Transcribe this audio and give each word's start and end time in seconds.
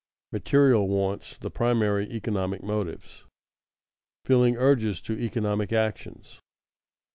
MATERIAL 0.31 0.87
WANTS, 0.87 1.37
THE 1.37 1.51
PRIMARY 1.51 2.07
ECONOMIC 2.09 2.63
MOTIVES 2.63 3.05
[Sidenote: 3.05 3.27
Feeling 4.25 4.57
urges 4.57 4.99
to 5.01 5.13
economic 5.13 5.71
actions] 5.71 6.37
1. 6.39 6.41